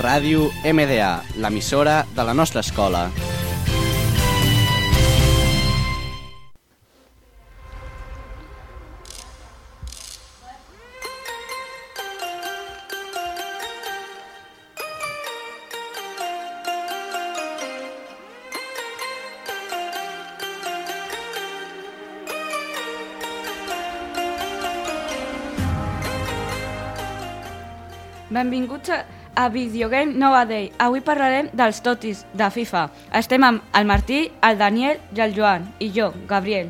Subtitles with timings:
[0.00, 3.10] Ràdio MDA, l'emissora de la nostra escola.
[28.30, 29.04] Benvinguts a,
[29.40, 30.68] a Videogame Nova Day.
[30.76, 32.82] Avui parlarem dels totis de FIFA.
[33.16, 35.64] Estem amb el Martí, el Daniel i el Joan.
[35.80, 36.68] I jo, Gabriel.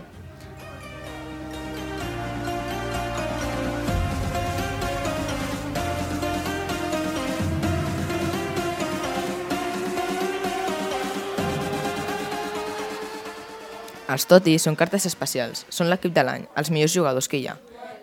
[14.11, 17.57] Els totis són cartes especials, són l'equip de l'any, els millors jugadors que hi ha.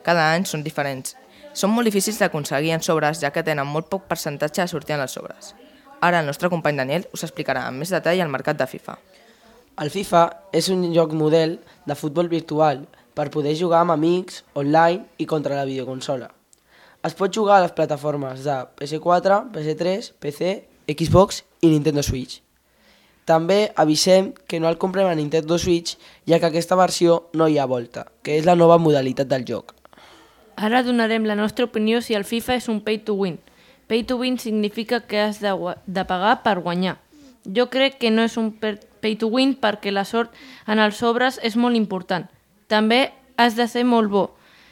[0.03, 1.15] Cada any són diferents.
[1.53, 5.03] Són molt difícils d'aconseguir en sobres, ja que tenen molt poc percentatge de sortir en
[5.05, 5.53] els sobres.
[6.01, 8.97] Ara el nostre company Daniel us explicarà amb més detall el mercat de FIFA.
[9.81, 10.23] El FIFA
[10.57, 12.85] és un joc model de futbol virtual
[13.17, 16.29] per poder jugar amb amics, online i contra la videoconsola.
[17.05, 20.51] Es pot jugar a les plataformes de PS4, PS3, PC,
[20.89, 22.41] Xbox i Nintendo Switch.
[23.27, 25.97] També avisem que no el comprem a Nintendo Switch,
[26.29, 29.73] ja que aquesta versió no hi ha volta, que és la nova modalitat del joc.
[30.57, 33.37] Ara donarem la nostra opinió si el FIFA és un pay to win.
[33.85, 35.53] Pay to win significa que has de,
[35.85, 36.97] de pagar per guanyar.
[37.45, 40.33] Jo crec que no és un pay to win perquè la sort
[40.65, 42.25] en els sobres és molt important.
[42.67, 44.23] També has de ser molt bo.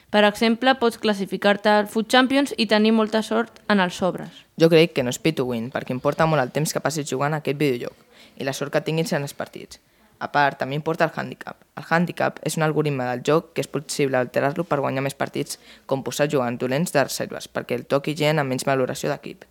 [0.10, 4.42] Per exemple, pots classificar-te al Food Champions i tenir molta sort en els sobres.
[4.58, 7.06] Jo crec que no és pay to win, perquè importa molt el temps que passis
[7.06, 9.78] jugant a aquest videojoc i la sort que tinguis en els partits.
[10.18, 11.65] A part, també importa el handicap.
[11.76, 15.60] El handicap és un algoritme del joc que és possible alterar-lo per guanyar més partits,
[15.86, 19.44] com posar jugant dolents de reserves, perquè el toqui gent amb menys valoració d'equip.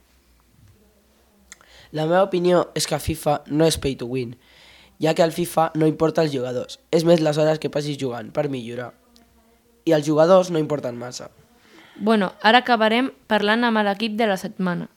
[1.93, 4.33] La meva opinió és que FIFA no és pay to win,
[5.05, 8.33] ja que al FIFA no importa els jugadors, és més les hores que passis jugant
[8.33, 8.93] per millorar.
[9.85, 11.29] I els jugadors no importen massa.
[12.01, 14.89] Bueno, ara acabarem parlant amb l'equip de la setmana.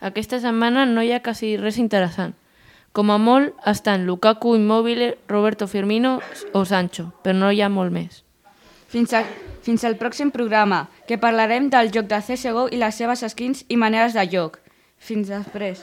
[0.00, 2.34] Aquesta setmana no hi ha quasi res interessant.
[2.94, 6.20] Com a molt estan Lukaku, Immobile, Roberto Firmino
[6.54, 8.20] o Sancho, però no hi ha molt més.
[8.86, 9.24] Fins, a,
[9.66, 13.80] fins al pròxim programa, que parlarem del joc de CSGO i les seves skins i
[13.82, 14.60] maneres de joc.
[15.02, 15.82] Fins després.